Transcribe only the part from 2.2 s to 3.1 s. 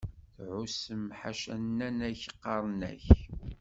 qqaren-ak!